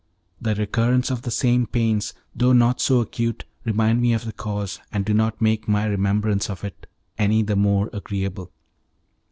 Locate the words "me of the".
4.01-4.31